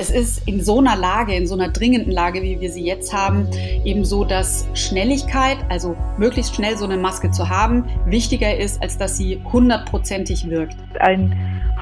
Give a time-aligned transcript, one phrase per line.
[0.00, 3.12] Es ist in so einer Lage, in so einer dringenden Lage, wie wir sie jetzt
[3.12, 3.48] haben,
[3.84, 8.96] eben so, dass Schnelligkeit, also möglichst schnell so eine Maske zu haben, wichtiger ist, als
[8.96, 10.76] dass sie hundertprozentig wirkt.
[11.00, 11.34] Ein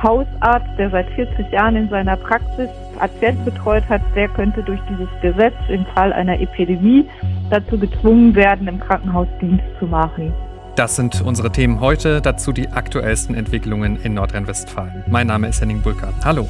[0.03, 5.09] Hausarzt, der seit 40 Jahren in seiner Praxis Patienten betreut hat, der könnte durch dieses
[5.21, 7.05] Gesetz im Fall einer Epidemie
[7.51, 10.33] dazu gezwungen werden, im Krankenhaus Dienst zu machen.
[10.75, 15.05] Das sind unsere Themen heute, dazu die aktuellsten Entwicklungen in Nordrhein-Westfalen.
[15.07, 16.13] Mein Name ist Henning Bulka.
[16.25, 16.49] Hallo.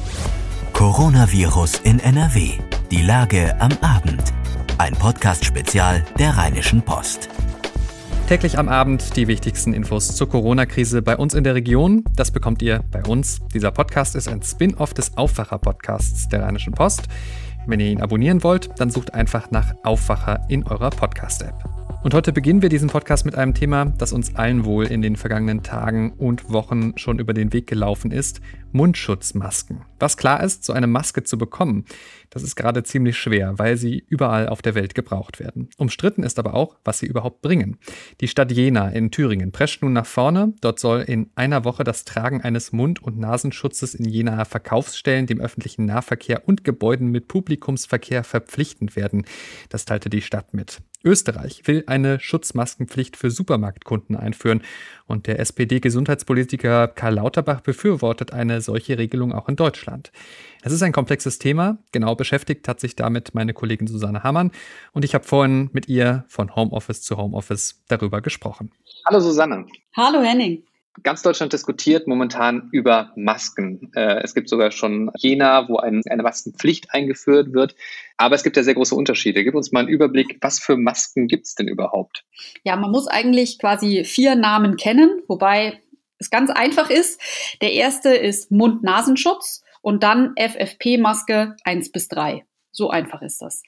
[0.77, 2.51] Coronavirus in NRW.
[2.91, 4.31] Die Lage am Abend.
[4.77, 7.29] Ein Podcast-Spezial der Rheinischen Post.
[8.27, 12.03] Täglich am Abend die wichtigsten Infos zur Corona-Krise bei uns in der Region.
[12.15, 13.39] Das bekommt ihr bei uns.
[13.55, 17.07] Dieser Podcast ist ein Spin-off des Aufwacher-Podcasts der Rheinischen Post.
[17.65, 21.76] Wenn ihr ihn abonnieren wollt, dann sucht einfach nach Aufwacher in eurer Podcast-App.
[22.03, 25.15] Und heute beginnen wir diesen Podcast mit einem Thema, das uns allen wohl in den
[25.15, 28.39] vergangenen Tagen und Wochen schon über den Weg gelaufen ist.
[28.71, 29.83] Mundschutzmasken.
[29.99, 31.85] Was klar ist, so eine Maske zu bekommen,
[32.29, 35.69] das ist gerade ziemlich schwer, weil sie überall auf der Welt gebraucht werden.
[35.77, 37.77] Umstritten ist aber auch, was sie überhaupt bringen.
[38.21, 40.53] Die Stadt Jena in Thüringen prescht nun nach vorne.
[40.61, 45.41] Dort soll in einer Woche das Tragen eines Mund- und Nasenschutzes in Jenaer Verkaufsstellen, dem
[45.41, 49.25] öffentlichen Nahverkehr und Gebäuden mit Publikumsverkehr verpflichtend werden.
[49.69, 50.79] Das teilte die Stadt mit.
[51.03, 54.63] Österreich will eine Schutzmaskenpflicht für Supermarktkunden einführen
[55.05, 60.11] und der SPD-Gesundheitspolitiker Karl Lauterbach befürwortet eine solche Regelung auch in Deutschland.
[60.63, 64.51] Es ist ein komplexes Thema, genau beschäftigt hat sich damit meine Kollegin Susanne Hammann
[64.91, 68.71] und ich habe vorhin mit ihr von Homeoffice zu Homeoffice darüber gesprochen.
[69.05, 69.65] Hallo Susanne.
[69.95, 70.66] Hallo Henning
[71.03, 73.91] ganz Deutschland diskutiert momentan über Masken.
[73.95, 77.75] Äh, es gibt sogar schon Jena, wo ein, eine Maskenpflicht eingeführt wird.
[78.17, 79.43] Aber es gibt ja sehr große Unterschiede.
[79.43, 82.25] Gib uns mal einen Überblick, was für Masken gibt es denn überhaupt?
[82.63, 85.81] Ja, man muss eigentlich quasi vier Namen kennen, wobei
[86.19, 87.21] es ganz einfach ist.
[87.61, 92.45] Der erste ist Mund-Nasenschutz und dann FFP-Maske 1 bis 3.
[92.71, 93.63] So einfach ist das.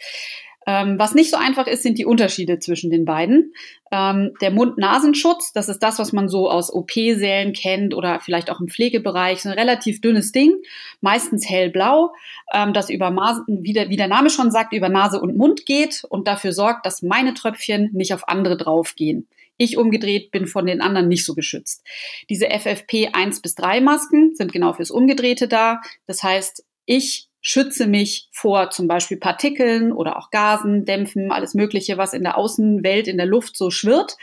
[0.69, 3.53] Ähm, was nicht so einfach ist, sind die Unterschiede zwischen den beiden.
[3.91, 8.59] Ähm, der Mund-Nasenschutz, das ist das, was man so aus OP-Sälen kennt oder vielleicht auch
[8.61, 10.53] im Pflegebereich, so ein relativ dünnes Ding,
[11.01, 12.13] meistens hellblau,
[12.53, 13.09] ähm, das über,
[13.47, 16.85] wie der, wie der Name schon sagt, über Nase und Mund geht und dafür sorgt,
[16.85, 19.27] dass meine Tröpfchen nicht auf andere draufgehen.
[19.57, 21.83] Ich umgedreht bin von den anderen nicht so geschützt.
[22.29, 25.81] Diese FFP 1 bis 3 Masken sind genau fürs Umgedrehte da.
[26.05, 31.97] Das heißt, ich schütze mich vor zum Beispiel Partikeln oder auch Gasen, Dämpfen, alles Mögliche,
[31.97, 34.17] was in der Außenwelt, in der Luft so schwirrt.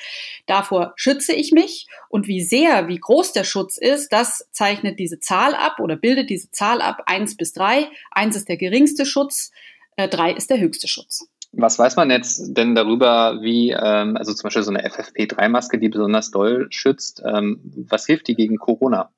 [0.46, 1.86] Davor schütze ich mich.
[2.08, 6.30] Und wie sehr, wie groß der Schutz ist, das zeichnet diese Zahl ab oder bildet
[6.30, 7.02] diese Zahl ab.
[7.06, 7.88] Eins bis drei.
[8.10, 9.50] Eins ist der geringste Schutz,
[9.96, 11.28] äh, drei ist der höchste Schutz.
[11.52, 15.88] Was weiß man jetzt denn darüber, wie, ähm, also zum Beispiel so eine FFP3-Maske, die
[15.88, 19.10] besonders doll schützt, ähm, was hilft die gegen Corona?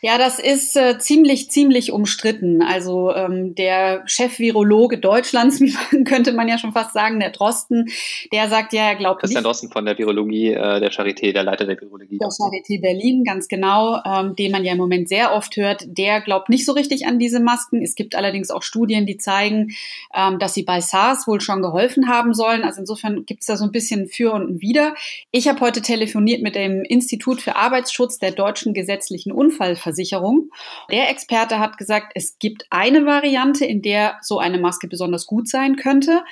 [0.00, 2.62] Ja, das ist äh, ziemlich, ziemlich umstritten.
[2.62, 5.60] Also ähm, der Chef-Virologe Deutschlands,
[6.04, 7.88] könnte man ja schon fast sagen, der Drosten,
[8.32, 11.42] der sagt ja, er glaubt Christian nicht, Drosten von der Virologie äh, der Charité, der
[11.42, 12.18] Leiter der Virologie.
[12.18, 16.20] Der Charité Berlin, ganz genau, ähm, den man ja im Moment sehr oft hört, der
[16.20, 17.82] glaubt nicht so richtig an diese Masken.
[17.82, 19.72] Es gibt allerdings auch Studien, die zeigen,
[20.14, 22.62] ähm, dass sie bei SARS wohl schon geholfen haben sollen.
[22.62, 24.94] Also insofern gibt es da so ein bisschen für und ein Wider.
[25.32, 30.50] Ich habe heute telefoniert mit dem Institut für Arbeitsschutz der deutschen gesetzlichen Unfallversicherung Versicherung.
[30.90, 35.48] Der Experte hat gesagt, es gibt eine Variante, in der so eine Maske besonders gut
[35.48, 36.22] sein könnte.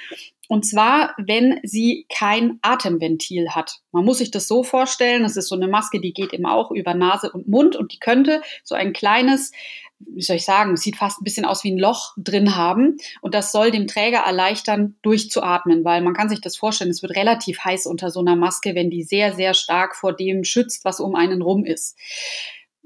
[0.49, 3.81] Und zwar, wenn sie kein Atemventil hat.
[3.93, 6.71] Man muss sich das so vorstellen, das ist so eine Maske, die geht eben auch
[6.71, 9.50] über Nase und Mund und die könnte so ein kleines,
[9.99, 12.99] wie soll ich sagen, sieht fast ein bisschen aus wie ein Loch drin haben.
[13.22, 17.16] Und das soll dem Träger erleichtern, durchzuatmen, weil man kann sich das vorstellen, es wird
[17.16, 21.00] relativ heiß unter so einer Maske, wenn die sehr, sehr stark vor dem schützt, was
[21.00, 21.99] um einen rum ist.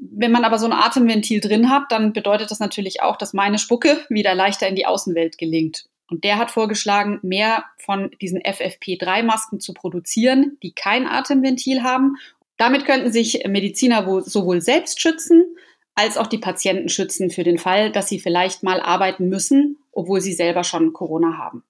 [0.00, 3.58] Wenn man aber so ein Atemventil drin hat, dann bedeutet das natürlich auch, dass meine
[3.58, 5.84] Spucke wieder leichter in die Außenwelt gelingt.
[6.08, 12.16] Und der hat vorgeschlagen, mehr von diesen FFP3-Masken zu produzieren, die kein Atemventil haben.
[12.56, 15.54] Damit könnten sich Mediziner sowohl selbst schützen,
[15.94, 20.20] als auch die Patienten schützen für den Fall, dass sie vielleicht mal arbeiten müssen, obwohl
[20.20, 21.62] sie selber schon Corona haben.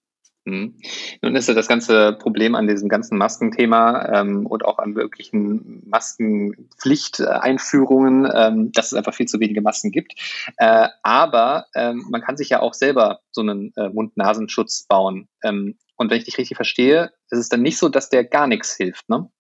[0.50, 0.75] Mhm.
[1.23, 5.82] Nun ist ja das ganze Problem an diesem ganzen Maskenthema ähm, und auch an wirklichen
[5.87, 10.14] Maskenpflichteinführungen, ähm, dass es einfach viel zu wenige Masken gibt.
[10.56, 15.29] Äh, aber ähm, man kann sich ja auch selber so einen äh, Mund-Nasenschutz bauen.
[15.43, 18.47] Ähm, und wenn ich dich richtig verstehe, Es ist dann nicht so, dass der gar
[18.47, 19.31] nichts hilft, ne?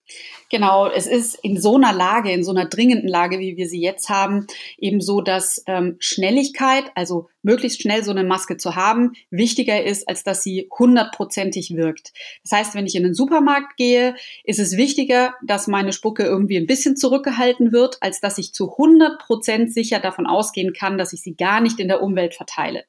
[0.50, 3.80] Genau, es ist in so einer Lage, in so einer dringenden Lage, wie wir sie
[3.80, 4.48] jetzt haben,
[4.78, 10.08] eben so, dass ähm, Schnelligkeit, also möglichst schnell so eine Maske zu haben, wichtiger ist,
[10.08, 12.12] als dass sie hundertprozentig wirkt.
[12.42, 16.56] Das heißt, wenn ich in den Supermarkt gehe, ist es wichtiger, dass meine Spucke irgendwie
[16.56, 21.12] ein bisschen zurückgehalten wird, als dass ich zu 100 Prozent sicher davon ausgehen kann, dass
[21.12, 22.84] ich sie gar nicht in der Umwelt verteile.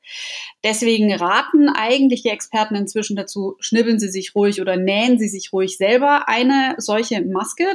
[0.63, 5.53] Deswegen raten eigentlich die Experten inzwischen dazu, schnibbeln Sie sich ruhig oder nähen Sie sich
[5.53, 7.65] ruhig selber eine solche Maske.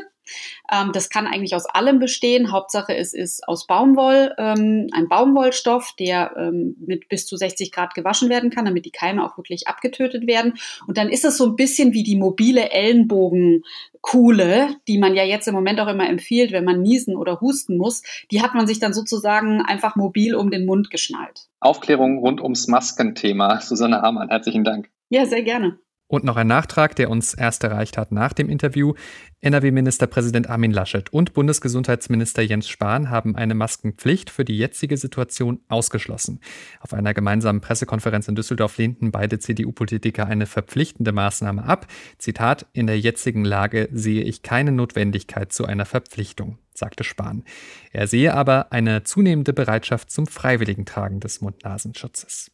[0.72, 2.52] Ähm, das kann eigentlich aus allem bestehen.
[2.52, 7.94] Hauptsache es ist aus Baumwoll, ähm, ein Baumwollstoff, der ähm, mit bis zu 60 Grad
[7.94, 10.54] gewaschen werden kann, damit die Keime auch wirklich abgetötet werden.
[10.86, 15.46] Und dann ist es so ein bisschen wie die mobile Ellenbogenkuhle, die man ja jetzt
[15.46, 18.02] im Moment auch immer empfiehlt, wenn man niesen oder husten muss.
[18.30, 21.48] Die hat man sich dann sozusagen einfach mobil um den Mund geschnallt.
[21.60, 23.60] Aufklärung rund ums Maskenthema.
[23.60, 24.90] Susanne Hamann, herzlichen Dank.
[25.08, 25.78] Ja, sehr gerne.
[26.08, 28.94] Und noch ein Nachtrag, der uns erst erreicht hat nach dem Interview.
[29.40, 36.40] NRW-Ministerpräsident Armin Laschet und Bundesgesundheitsminister Jens Spahn haben eine Maskenpflicht für die jetzige Situation ausgeschlossen.
[36.80, 41.88] Auf einer gemeinsamen Pressekonferenz in Düsseldorf lehnten beide CDU-Politiker eine verpflichtende Maßnahme ab.
[42.18, 47.42] Zitat, in der jetzigen Lage sehe ich keine Notwendigkeit zu einer Verpflichtung, sagte Spahn.
[47.90, 52.52] Er sehe aber eine zunehmende Bereitschaft zum freiwilligen Tragen des Mund-Nasenschutzes.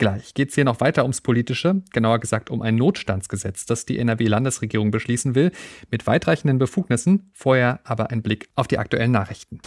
[0.00, 3.98] Gleich geht es hier noch weiter ums Politische, genauer gesagt um ein Notstandsgesetz, das die
[3.98, 5.52] NRW-Landesregierung beschließen will,
[5.90, 7.30] mit weitreichenden Befugnissen.
[7.34, 9.60] Vorher aber ein Blick auf die aktuellen Nachrichten.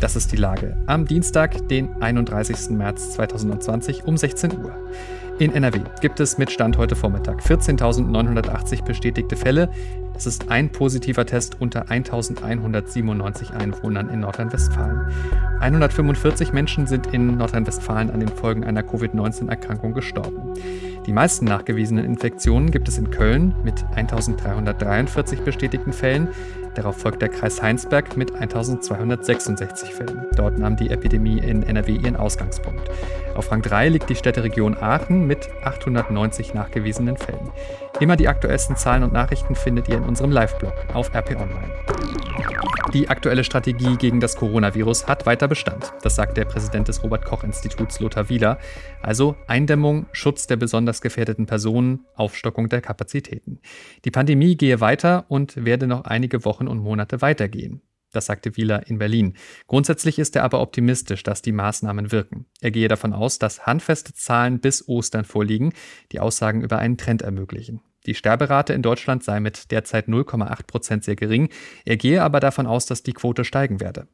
[0.00, 2.70] Das ist die Lage am Dienstag, den 31.
[2.70, 4.76] März 2020 um 16 Uhr.
[5.38, 9.70] In NRW gibt es mit Stand heute Vormittag 14.980 bestätigte Fälle.
[10.14, 15.12] Es ist ein positiver Test unter 1197 Einwohnern in Nordrhein-Westfalen.
[15.60, 20.54] 145 Menschen sind in Nordrhein-Westfalen an den Folgen einer Covid-19-Erkrankung gestorben.
[21.06, 26.28] Die meisten nachgewiesenen Infektionen gibt es in Köln mit 1343 bestätigten Fällen.
[26.74, 30.26] Darauf folgt der Kreis Heinsberg mit 1266 Fällen.
[30.36, 32.88] Dort nahm die Epidemie in NRW ihren Ausgangspunkt.
[33.34, 37.50] Auf Rang 3 liegt die Städteregion Aachen mit 890 nachgewiesenen Fällen.
[38.00, 41.72] Immer die aktuellsten Zahlen und Nachrichten findet ihr in unserem Live-Blog auf RP Online.
[42.92, 45.94] Die aktuelle Strategie gegen das Coronavirus hat weiter Bestand.
[46.02, 48.58] Das sagt der Präsident des Robert-Koch-Instituts Lothar Wieler.
[49.00, 53.60] Also Eindämmung, Schutz der besonders gefährdeten Personen, Aufstockung der Kapazitäten.
[54.04, 57.80] Die Pandemie gehe weiter und werde noch einige Wochen und Monate weitergehen.
[58.12, 59.34] Das sagte Wieler in Berlin.
[59.66, 62.46] Grundsätzlich ist er aber optimistisch, dass die Maßnahmen wirken.
[62.60, 65.72] Er gehe davon aus, dass handfeste Zahlen bis Ostern vorliegen,
[66.12, 67.80] die Aussagen über einen Trend ermöglichen.
[68.06, 71.48] Die Sterberate in Deutschland sei mit derzeit 0,8 Prozent sehr gering.
[71.84, 74.08] Er gehe aber davon aus, dass die Quote steigen werde.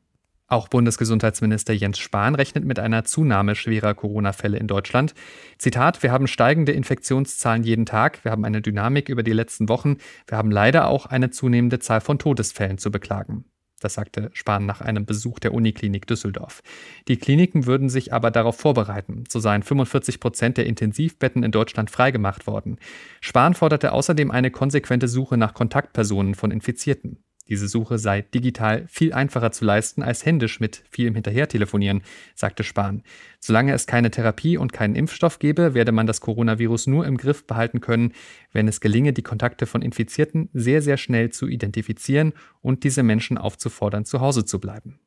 [0.50, 5.14] Auch Bundesgesundheitsminister Jens Spahn rechnet mit einer Zunahme schwerer Corona-Fälle in Deutschland.
[5.58, 9.98] Zitat, wir haben steigende Infektionszahlen jeden Tag, wir haben eine Dynamik über die letzten Wochen,
[10.26, 13.44] wir haben leider auch eine zunehmende Zahl von Todesfällen zu beklagen.
[13.80, 16.62] Das sagte Spahn nach einem Besuch der Uniklinik Düsseldorf.
[17.06, 19.24] Die Kliniken würden sich aber darauf vorbereiten.
[19.28, 22.78] So seien 45 Prozent der Intensivbetten in Deutschland freigemacht worden.
[23.20, 27.22] Spahn forderte außerdem eine konsequente Suche nach Kontaktpersonen von Infizierten.
[27.48, 32.02] Diese Suche sei digital viel einfacher zu leisten als händisch mit vielem Hinterhertelefonieren,
[32.34, 33.02] sagte Spahn.
[33.40, 37.46] Solange es keine Therapie und keinen Impfstoff gebe, werde man das Coronavirus nur im Griff
[37.46, 38.12] behalten können,
[38.52, 43.38] wenn es gelinge, die Kontakte von Infizierten sehr, sehr schnell zu identifizieren und diese Menschen
[43.38, 44.98] aufzufordern, zu Hause zu bleiben.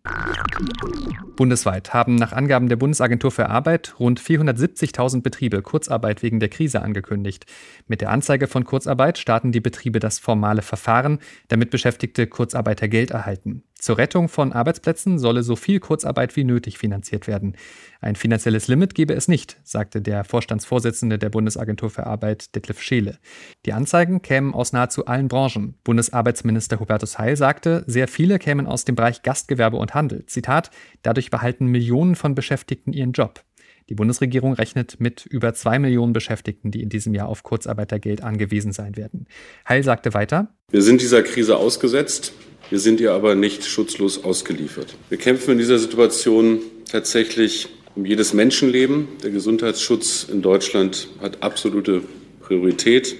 [1.35, 6.81] Bundesweit haben nach Angaben der Bundesagentur für Arbeit rund 470.000 Betriebe Kurzarbeit wegen der Krise
[6.81, 7.45] angekündigt.
[7.87, 11.19] Mit der Anzeige von Kurzarbeit starten die Betriebe das formale Verfahren,
[11.49, 13.63] damit Beschäftigte Kurzarbeitergeld erhalten.
[13.81, 17.57] Zur Rettung von Arbeitsplätzen solle so viel Kurzarbeit wie nötig finanziert werden.
[17.99, 23.17] Ein finanzielles Limit gebe es nicht, sagte der Vorstandsvorsitzende der Bundesagentur für Arbeit, Detlef Scheele.
[23.65, 25.79] Die Anzeigen kämen aus nahezu allen Branchen.
[25.83, 30.27] Bundesarbeitsminister Hubertus Heil sagte, sehr viele kämen aus dem Bereich Gastgewerbe und Handel.
[30.27, 30.69] Zitat,
[31.01, 33.43] dadurch behalten Millionen von Beschäftigten ihren Job.
[33.89, 38.71] Die Bundesregierung rechnet mit über zwei Millionen Beschäftigten, die in diesem Jahr auf Kurzarbeitergeld angewiesen
[38.71, 39.27] sein werden.
[39.67, 42.33] Heil sagte weiter, Wir sind dieser Krise ausgesetzt.
[42.69, 44.95] Wir sind ihr aber nicht schutzlos ausgeliefert.
[45.09, 49.09] Wir kämpfen in dieser Situation tatsächlich um jedes Menschenleben.
[49.23, 52.03] Der Gesundheitsschutz in Deutschland hat absolute
[52.39, 53.15] Priorität.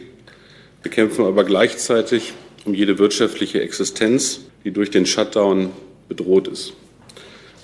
[0.84, 2.34] Wir kämpfen aber gleichzeitig
[2.65, 5.72] um jede wirtschaftliche Existenz, die durch den Shutdown
[6.08, 6.74] bedroht ist.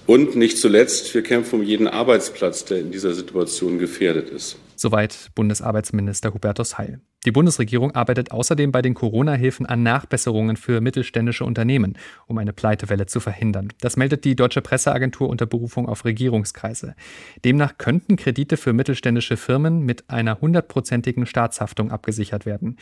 [0.07, 4.57] Und nicht zuletzt, wir kämpfen um jeden Arbeitsplatz, der in dieser Situation gefährdet ist.
[4.77, 7.01] Soweit Bundesarbeitsminister Hubertus Heil.
[7.25, 13.05] Die Bundesregierung arbeitet außerdem bei den Corona-Hilfen an Nachbesserungen für mittelständische Unternehmen, um eine Pleitewelle
[13.07, 13.67] zu verhindern.
[13.81, 16.95] Das meldet die Deutsche Presseagentur unter Berufung auf Regierungskreise.
[17.43, 22.77] Demnach könnten Kredite für mittelständische Firmen mit einer hundertprozentigen Staatshaftung abgesichert werden.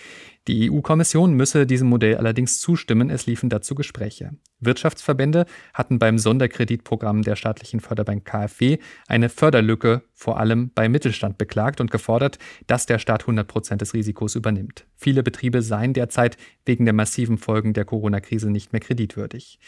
[0.47, 3.09] Die EU-Kommission müsse diesem Modell allerdings zustimmen.
[3.09, 4.31] Es liefen dazu Gespräche.
[4.59, 11.81] Wirtschaftsverbände hatten beim Sonderkreditprogramm der staatlichen Förderbank KfW eine Förderlücke vor allem bei Mittelstand beklagt
[11.81, 14.85] und gefordert, dass der Staat 100 Prozent des Risikos übernimmt.
[14.95, 19.59] Viele Betriebe seien derzeit wegen der massiven Folgen der Corona-Krise nicht mehr kreditwürdig.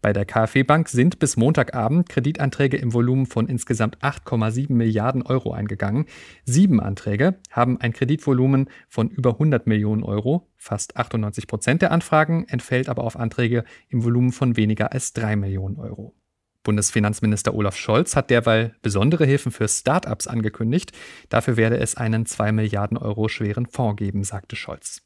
[0.00, 5.52] Bei der KfW Bank sind bis Montagabend Kreditanträge im Volumen von insgesamt 8,7 Milliarden Euro
[5.52, 6.06] eingegangen.
[6.44, 10.48] Sieben Anträge haben ein Kreditvolumen von über 100 Millionen Euro.
[10.56, 15.36] Fast 98 Prozent der Anfragen entfällt aber auf Anträge im Volumen von weniger als 3
[15.36, 16.14] Millionen Euro.
[16.64, 20.92] Bundesfinanzminister Olaf Scholz hat derweil besondere Hilfen für Start-ups angekündigt.
[21.28, 25.02] Dafür werde es einen 2 Milliarden Euro schweren Fonds geben, sagte Scholz.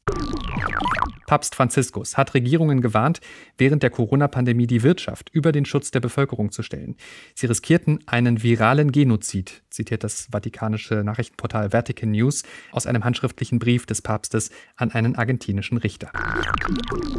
[1.29, 3.21] Papst Franziskus hat Regierungen gewarnt,
[3.59, 6.97] während der Corona-Pandemie die Wirtschaft über den Schutz der Bevölkerung zu stellen.
[7.35, 13.85] Sie riskierten einen viralen Genozid, zitiert das vatikanische Nachrichtenportal Vatican News aus einem handschriftlichen Brief
[13.85, 16.11] des Papstes an einen argentinischen Richter.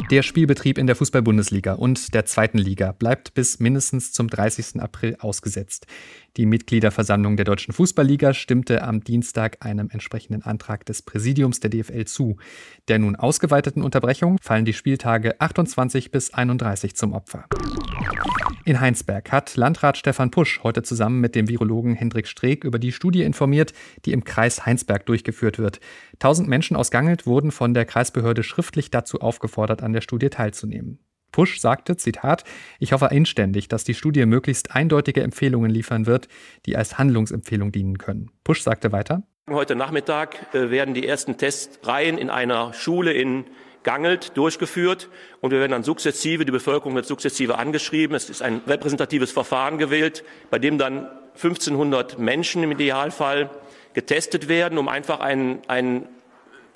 [0.09, 4.81] Der Spielbetrieb in der Fußball-Bundesliga und der zweiten Liga bleibt bis mindestens zum 30.
[4.81, 5.87] April ausgesetzt.
[6.37, 12.05] Die Mitgliederversammlung der Deutschen Fußballliga stimmte am Dienstag einem entsprechenden Antrag des Präsidiums der DFL
[12.05, 12.37] zu.
[12.87, 17.45] Der nun ausgeweiteten Unterbrechung fallen die Spieltage 28 bis 31 zum Opfer.
[18.65, 22.91] In Heinsberg hat Landrat Stefan Pusch heute zusammen mit dem Virologen Hendrik Streeck über die
[22.91, 23.73] Studie informiert,
[24.05, 25.79] die im Kreis Heinsberg durchgeführt wird.
[26.19, 30.99] Tausend Menschen aus Gangelt wurden von der Kreisbehörde schriftlich dazu aufgefordert, an der Studie teilzunehmen.
[31.31, 32.43] Pusch sagte, Zitat,
[32.79, 36.27] ich hoffe inständig, dass die Studie möglichst eindeutige Empfehlungen liefern wird,
[36.65, 38.31] die als Handlungsempfehlung dienen können.
[38.43, 43.45] Pusch sagte weiter, Heute Nachmittag äh, werden die ersten Testreihen in einer Schule in
[43.81, 45.09] Gangelt durchgeführt
[45.41, 48.15] und wir werden dann sukzessive, die Bevölkerung wird sukzessive angeschrieben.
[48.15, 53.49] Es ist ein repräsentatives Verfahren gewählt, bei dem dann 1500 Menschen im Idealfall
[53.93, 56.07] getestet werden, um einfach einen, einen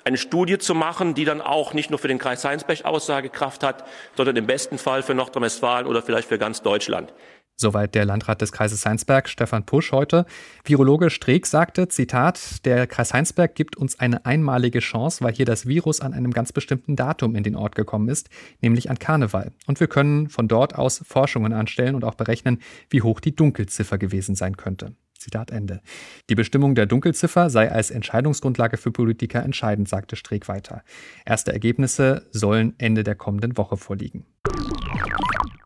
[0.04, 3.84] eine Studie zu machen, die dann auch nicht nur für den Kreis Heinsberg Aussagekraft hat,
[4.16, 7.12] sondern im besten Fall für Nordrhein-Westfalen oder vielleicht für ganz Deutschland.
[7.56, 10.26] Soweit der Landrat des Kreises Heinsberg, Stefan Pusch, heute.
[10.64, 15.64] Virologe Streeck sagte, Zitat, der Kreis Heinsberg gibt uns eine einmalige Chance, weil hier das
[15.66, 18.28] Virus an einem ganz bestimmten Datum in den Ort gekommen ist,
[18.60, 19.52] nämlich an Karneval.
[19.68, 23.98] Und wir können von dort aus Forschungen anstellen und auch berechnen, wie hoch die Dunkelziffer
[23.98, 24.96] gewesen sein könnte.
[25.24, 25.80] Zitat Ende.
[26.28, 30.82] Die Bestimmung der Dunkelziffer sei als Entscheidungsgrundlage für Politiker entscheidend, sagte Streeck weiter.
[31.24, 34.26] Erste Ergebnisse sollen Ende der kommenden Woche vorliegen.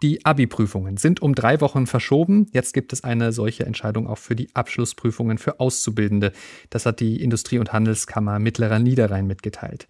[0.00, 2.46] Die Abi-Prüfungen sind um drei Wochen verschoben.
[2.52, 6.30] Jetzt gibt es eine solche Entscheidung auch für die Abschlussprüfungen für Auszubildende.
[6.70, 9.88] Das hat die Industrie- und Handelskammer Mittlerer Niederrhein mitgeteilt.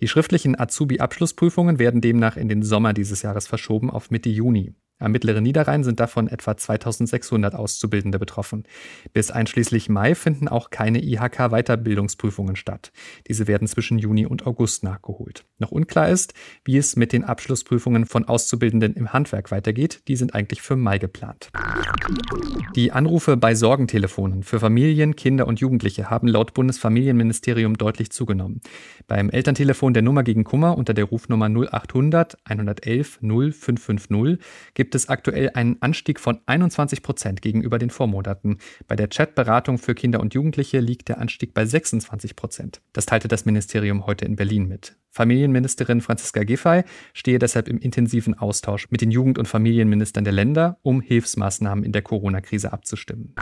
[0.00, 4.74] Die schriftlichen Azubi-Abschlussprüfungen werden demnach in den Sommer dieses Jahres verschoben auf Mitte Juni.
[5.00, 8.64] Am mittleren Niederrhein sind davon etwa 2600 Auszubildende betroffen.
[9.12, 12.90] Bis einschließlich Mai finden auch keine IHK-Weiterbildungsprüfungen statt.
[13.28, 15.44] Diese werden zwischen Juni und August nachgeholt.
[15.58, 20.02] Noch unklar ist, wie es mit den Abschlussprüfungen von Auszubildenden im Handwerk weitergeht.
[20.08, 21.50] Die sind eigentlich für Mai geplant.
[22.74, 28.60] Die Anrufe bei Sorgentelefonen für Familien, Kinder und Jugendliche haben laut Bundesfamilienministerium deutlich zugenommen.
[29.06, 34.38] Beim Elterntelefon der Nummer gegen Kummer unter der Rufnummer 0800 111 0550
[34.74, 38.56] gibt gibt es aktuell einen Anstieg von 21 Prozent gegenüber den Vormonaten.
[38.86, 42.80] Bei der Chatberatung für Kinder und Jugendliche liegt der Anstieg bei 26 Prozent.
[42.94, 44.96] Das teilte das Ministerium heute in Berlin mit.
[45.10, 50.78] Familienministerin Franziska Giffey stehe deshalb im intensiven Austausch mit den Jugend- und Familienministern der Länder,
[50.82, 53.34] um Hilfsmaßnahmen in der Corona-Krise abzustimmen.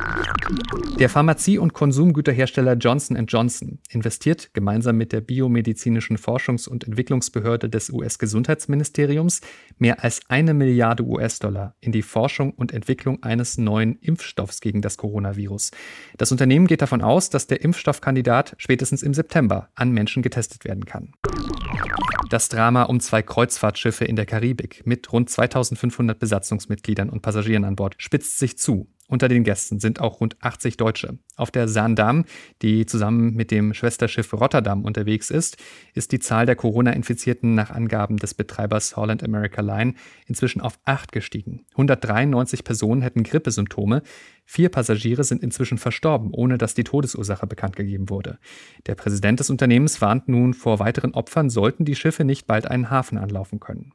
[0.98, 7.90] Der Pharmazie- und Konsumgüterhersteller Johnson Johnson investiert gemeinsam mit der biomedizinischen Forschungs- und Entwicklungsbehörde des
[7.90, 9.40] US-Gesundheitsministeriums
[9.78, 14.96] mehr als eine Milliarde US-Dollar in die Forschung und Entwicklung eines neuen Impfstoffs gegen das
[14.96, 15.72] Coronavirus.
[16.16, 20.86] Das Unternehmen geht davon aus, dass der Impfstoffkandidat spätestens im September an Menschen getestet werden
[20.86, 21.12] kann.
[22.28, 27.76] Das Drama um zwei Kreuzfahrtschiffe in der Karibik mit rund 2500 Besatzungsmitgliedern und Passagieren an
[27.76, 28.88] Bord spitzt sich zu.
[29.08, 31.18] Unter den Gästen sind auch rund 80 Deutsche.
[31.36, 32.24] Auf der Sandam,
[32.62, 35.58] die zusammen mit dem Schwesterschiff Rotterdam unterwegs ist,
[35.94, 39.94] ist die Zahl der Corona-Infizierten nach Angaben des Betreibers Holland America Line
[40.26, 41.64] inzwischen auf acht gestiegen.
[41.72, 44.02] 193 Personen hätten Grippesymptome.
[44.48, 48.38] Vier Passagiere sind inzwischen verstorben, ohne dass die Todesursache bekannt gegeben wurde.
[48.86, 52.88] Der Präsident des Unternehmens warnt nun vor weiteren Opfern, sollten die Schiffe nicht bald einen
[52.88, 53.92] Hafen anlaufen können.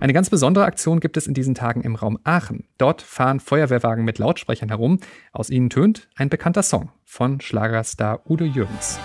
[0.00, 2.64] Eine ganz besondere Aktion gibt es in diesen Tagen im Raum Aachen.
[2.78, 5.00] Dort fahren Feuerwehrwagen mit Lautsprechern herum.
[5.32, 8.98] Aus ihnen tönt ein bekannter Song von Schlagerstar Udo Jürgens.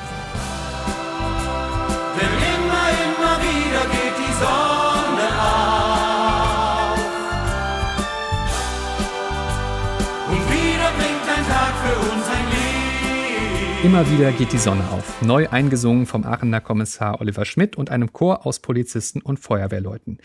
[13.83, 15.23] Immer wieder geht die Sonne auf.
[15.23, 20.19] Neu eingesungen vom Aachener Kommissar Oliver Schmidt und einem Chor aus Polizisten und Feuerwehrleuten.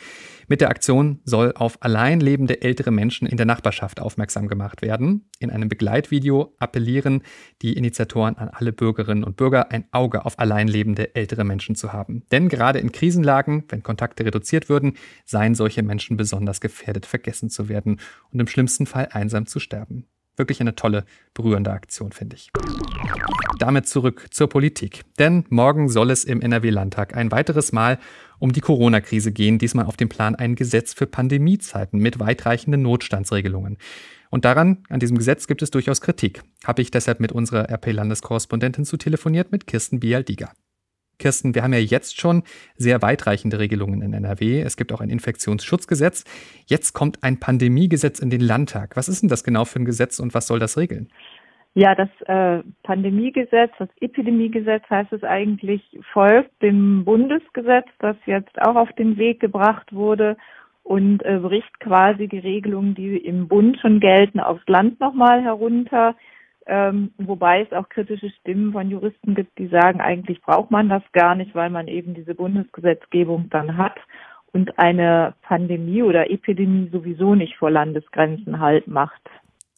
[0.46, 5.30] Mit der Aktion soll auf allein lebende ältere Menschen in der Nachbarschaft aufmerksam gemacht werden.
[5.38, 7.22] In einem Begleitvideo appellieren
[7.62, 11.94] die Initiatoren an alle Bürgerinnen und Bürger, ein Auge auf allein lebende ältere Menschen zu
[11.94, 12.24] haben.
[12.30, 17.70] Denn gerade in Krisenlagen, wenn Kontakte reduziert würden, seien solche Menschen besonders gefährdet, vergessen zu
[17.70, 20.04] werden und im schlimmsten Fall einsam zu sterben.
[20.36, 22.50] Wirklich eine tolle, berührende Aktion, finde ich.
[23.58, 25.02] Damit zurück zur Politik.
[25.18, 27.98] Denn morgen soll es im NRW-Landtag ein weiteres Mal
[28.38, 33.78] um die Corona-Krise gehen, diesmal auf dem Plan ein Gesetz für Pandemiezeiten mit weitreichenden Notstandsregelungen.
[34.30, 36.42] Und daran, an diesem Gesetz gibt es durchaus Kritik.
[36.64, 40.52] Habe ich deshalb mit unserer RP-Landeskorrespondentin zu telefoniert, mit Kirsten Bialdiger.
[41.18, 42.42] Kirsten, wir haben ja jetzt schon
[42.76, 44.60] sehr weitreichende Regelungen in NRW.
[44.60, 46.24] Es gibt auch ein Infektionsschutzgesetz.
[46.66, 48.96] Jetzt kommt ein Pandemiegesetz in den Landtag.
[48.96, 51.08] Was ist denn das genau für ein Gesetz und was soll das regeln?
[51.74, 58.76] Ja, das äh, Pandemiegesetz, das Epidemiegesetz heißt es eigentlich, folgt dem Bundesgesetz, das jetzt auch
[58.76, 60.38] auf den Weg gebracht wurde
[60.84, 66.16] und äh, bricht quasi die Regelungen, die im Bund schon gelten, aufs Land nochmal herunter
[66.66, 71.02] ähm, wobei es auch kritische Stimmen von Juristen gibt, die sagen, eigentlich braucht man das
[71.12, 73.96] gar nicht, weil man eben diese Bundesgesetzgebung dann hat
[74.52, 79.20] und eine Pandemie oder Epidemie sowieso nicht vor Landesgrenzen halt macht.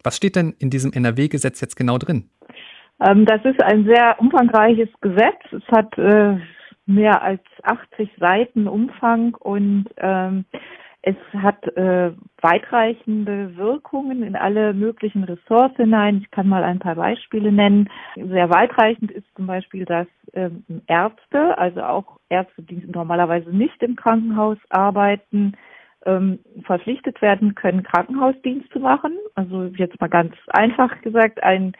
[0.04, 2.30] Was steht denn in diesem NRW-Gesetz jetzt genau drin?
[3.06, 5.40] Ähm, das ist ein sehr umfangreiches Gesetz.
[5.52, 6.38] Es hat äh,
[6.86, 10.44] mehr als 80 Seiten Umfang und ähm,
[11.02, 16.18] es hat äh, weitreichende Wirkungen in alle möglichen Ressorts hinein.
[16.22, 17.88] Ich kann mal ein paar Beispiele nennen.
[18.16, 23.94] Sehr weitreichend ist zum Beispiel, dass ähm, Ärzte, also auch Ärzte, die normalerweise nicht im
[23.94, 25.52] Krankenhaus arbeiten,
[26.04, 29.16] ähm, verpflichtet werden können, Krankenhausdienst zu machen.
[29.36, 31.74] Also jetzt mal ganz einfach gesagt, ein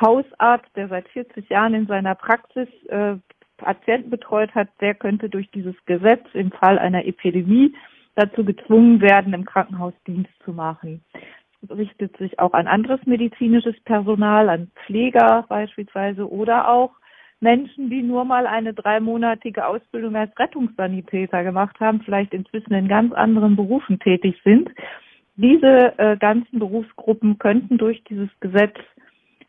[0.00, 3.16] Hausarzt, der seit 40 Jahren in seiner Praxis äh,
[3.58, 7.74] Patienten betreut hat, der könnte durch dieses Gesetz im Fall einer Epidemie
[8.14, 11.02] dazu gezwungen werden, im Krankenhaus Dienst zu machen.
[11.62, 16.92] Es richtet sich auch an anderes medizinisches Personal, an Pfleger beispielsweise oder auch
[17.40, 23.12] Menschen, die nur mal eine dreimonatige Ausbildung als Rettungssanitäter gemacht haben, vielleicht inzwischen in ganz
[23.12, 24.70] anderen Berufen tätig sind.
[25.36, 28.76] Diese äh, ganzen Berufsgruppen könnten durch dieses Gesetz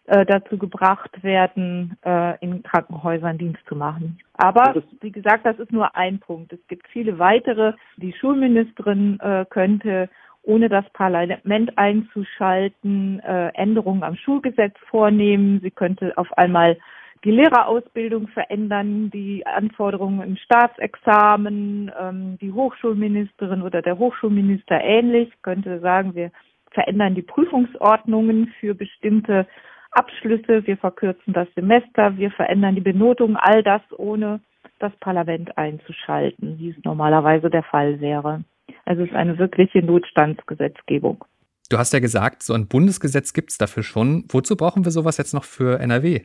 [0.05, 4.19] äh, dazu gebracht werden, äh, in Krankenhäusern Dienst zu machen.
[4.33, 6.51] Aber wie gesagt, das ist nur ein Punkt.
[6.51, 7.73] Es gibt viele weitere.
[7.97, 10.09] Die Schulministerin äh, könnte
[10.43, 15.61] ohne das Parlament einzuschalten, äh, Änderungen am Schulgesetz vornehmen.
[15.61, 16.77] Sie könnte auf einmal
[17.23, 25.79] die Lehrerausbildung verändern, die Anforderungen im Staatsexamen, ähm, die Hochschulministerin oder der Hochschulminister ähnlich, könnte
[25.79, 26.31] sagen, wir
[26.71, 29.47] verändern die Prüfungsordnungen für bestimmte
[29.93, 34.39] Abschlüsse, wir verkürzen das Semester, wir verändern die Benotung, all das ohne
[34.79, 38.43] das Parlament einzuschalten, wie es normalerweise der Fall wäre.
[38.85, 41.23] Also es ist eine wirkliche Notstandsgesetzgebung.
[41.69, 44.25] Du hast ja gesagt, so ein Bundesgesetz gibt es dafür schon.
[44.29, 46.21] Wozu brauchen wir sowas jetzt noch für NRW?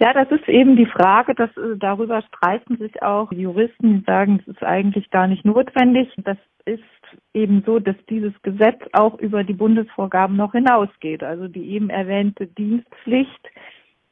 [0.00, 4.40] Ja, das ist eben die Frage, dass äh, darüber streiten sich auch Juristen, die sagen,
[4.40, 6.12] es ist eigentlich gar nicht notwendig.
[6.18, 6.82] Das ist
[7.32, 11.22] eben so, dass dieses Gesetz auch über die Bundesvorgaben noch hinausgeht.
[11.22, 13.50] Also die eben erwähnte Dienstpflicht,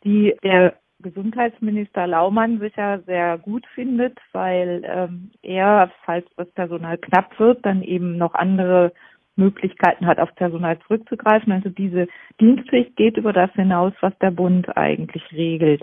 [0.04, 7.38] die der Gesundheitsminister Laumann sicher sehr gut findet, weil ähm, er, falls das Personal knapp
[7.38, 8.92] wird, dann eben noch andere
[9.36, 11.52] Möglichkeiten hat, auf Personal zurückzugreifen.
[11.52, 12.06] Also diese
[12.40, 15.82] Dienstpflicht geht über das hinaus, was der Bund eigentlich regelt.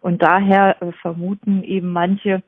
[0.00, 2.42] Und daher äh, vermuten eben manche,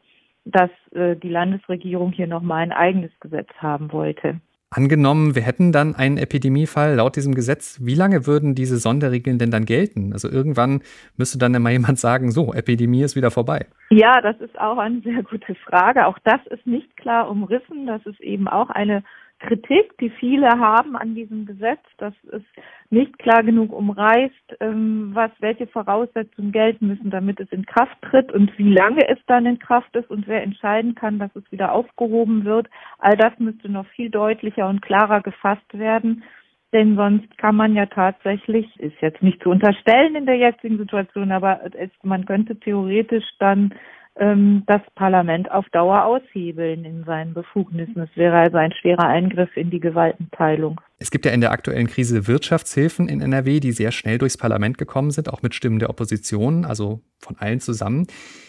[0.46, 4.40] dass äh, die Landesregierung hier nochmal ein eigenes Gesetz haben wollte.
[4.70, 9.50] Angenommen, wir hätten dann einen Epidemiefall laut diesem Gesetz, wie lange würden diese Sonderregeln denn
[9.50, 10.12] dann gelten?
[10.12, 10.82] Also irgendwann
[11.16, 13.66] müsste dann immer jemand sagen, so, Epidemie ist wieder vorbei.
[13.90, 16.06] Ja, das ist auch eine sehr gute Frage.
[16.06, 17.86] Auch das ist nicht klar umrissen.
[17.86, 19.04] Das ist eben auch eine
[19.38, 22.42] Kritik, die viele haben an diesem Gesetz, dass es
[22.88, 28.32] nicht klar genug umreißt, ähm, was, welche Voraussetzungen gelten müssen, damit es in Kraft tritt
[28.32, 31.72] und wie lange es dann in Kraft ist und wer entscheiden kann, dass es wieder
[31.72, 32.68] aufgehoben wird.
[32.98, 36.24] All das müsste noch viel deutlicher und klarer gefasst werden.
[36.72, 41.30] Denn sonst kann man ja tatsächlich, ist jetzt nicht zu unterstellen in der jetzigen Situation,
[41.30, 41.60] aber
[42.02, 43.72] man könnte theoretisch dann
[44.18, 48.00] ähm, das Parlament auf Dauer aushebeln in seinen Befugnissen.
[48.00, 50.80] Es wäre also ein schwerer Eingriff in die Gewaltenteilung.
[50.98, 54.78] Es gibt ja in der aktuellen Krise Wirtschaftshilfen in NRW, die sehr schnell durchs Parlament
[54.78, 58.06] gekommen sind, auch mit Stimmen der Opposition, also von allen zusammen.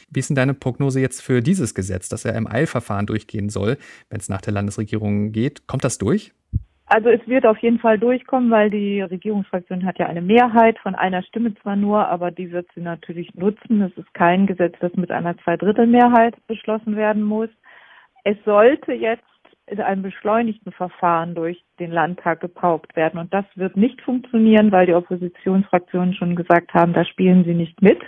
[0.09, 3.77] Wie ist denn deine Prognose jetzt für dieses Gesetz, das ja im Eilverfahren durchgehen soll,
[4.09, 5.67] wenn es nach der Landesregierung geht?
[5.67, 6.33] Kommt das durch?
[6.89, 10.95] Also es wird auf jeden Fall durchkommen, weil die Regierungsfraktion hat ja eine Mehrheit von
[10.95, 13.81] einer Stimme zwar nur, aber die wird sie natürlich nutzen.
[13.81, 17.49] Es ist kein Gesetz, das mit einer Zweidrittelmehrheit beschlossen werden muss.
[18.23, 19.23] Es sollte jetzt
[19.65, 23.19] in einem beschleunigten Verfahren durch den Landtag gepaukt werden.
[23.19, 27.81] Und das wird nicht funktionieren, weil die Oppositionsfraktionen schon gesagt haben, da spielen sie nicht
[27.81, 27.99] mit.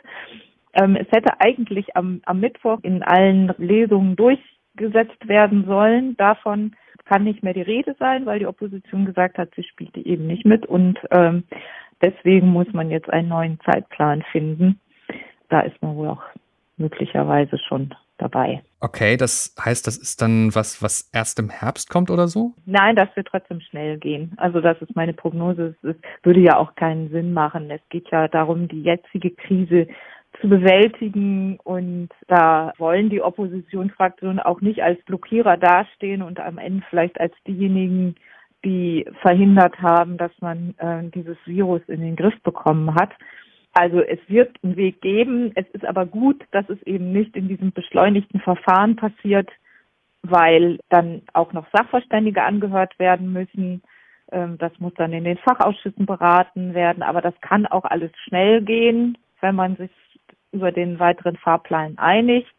[0.74, 6.16] Ähm, es hätte eigentlich am, am Mittwoch in allen Lesungen durchgesetzt werden sollen.
[6.16, 6.76] Davon
[7.10, 10.46] kann nicht mehr die Rede sein, weil die Opposition gesagt hat, sie spielt eben nicht
[10.46, 11.44] mit und ähm,
[12.02, 14.80] deswegen muss man jetzt einen neuen Zeitplan finden.
[15.50, 16.22] Da ist man wohl auch
[16.78, 18.62] möglicherweise schon dabei.
[18.80, 22.54] Okay, das heißt, das ist dann was, was erst im Herbst kommt oder so?
[22.68, 24.34] Nein, das wird trotzdem schnell gehen.
[24.38, 25.76] Also das ist meine Prognose.
[25.82, 27.72] Es würde ja auch keinen Sinn machen.
[27.72, 29.88] Es geht ja darum, die jetzige Krise
[30.42, 31.60] zu bewältigen.
[31.64, 37.34] Und da wollen die Oppositionsfraktionen auch nicht als Blockierer dastehen und am Ende vielleicht als
[37.48, 38.16] diejenigen,
[38.66, 43.12] die verhindert haben, dass man äh, dieses Virus in den Griff bekommen hat.
[43.74, 45.52] Also es wird einen Weg geben.
[45.56, 49.50] Es ist aber gut, dass es eben nicht in diesem beschleunigten Verfahren passiert,
[50.24, 53.82] weil dann auch noch Sachverständige angehört werden müssen.
[54.32, 57.04] Ähm, das muss dann in den Fachausschüssen beraten werden.
[57.04, 59.92] Aber das kann auch alles schnell gehen, wenn man sich
[60.52, 62.54] über den weiteren Fahrplan einigt.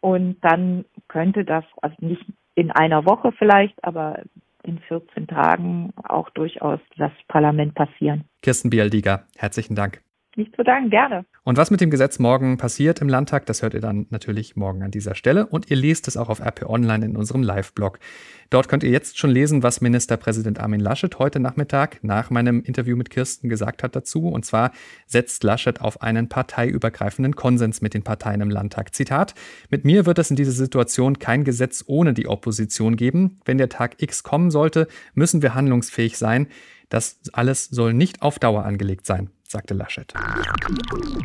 [0.00, 2.24] Und dann könnte das, also nicht
[2.54, 4.22] in einer Woche vielleicht, aber
[4.62, 8.24] in 14 Tagen auch durchaus das Parlament passieren.
[8.42, 10.02] Kirsten Bialdiger, herzlichen Dank.
[10.36, 11.24] Nicht zu danken, gerne.
[11.44, 14.82] Und was mit dem Gesetz morgen passiert im Landtag, das hört ihr dann natürlich morgen
[14.82, 15.46] an dieser Stelle.
[15.46, 18.00] Und ihr lest es auch auf RP Online in unserem Live-Blog.
[18.50, 22.96] Dort könnt ihr jetzt schon lesen, was Ministerpräsident Armin Laschet heute Nachmittag nach meinem Interview
[22.96, 24.28] mit Kirsten gesagt hat dazu.
[24.28, 24.72] Und zwar
[25.06, 28.92] setzt Laschet auf einen parteiübergreifenden Konsens mit den Parteien im Landtag.
[28.92, 29.34] Zitat:
[29.70, 33.38] Mit mir wird es in dieser Situation kein Gesetz ohne die Opposition geben.
[33.44, 36.48] Wenn der Tag X kommen sollte, müssen wir handlungsfähig sein.
[36.88, 40.12] Das alles soll nicht auf Dauer angelegt sein sagte Laschet.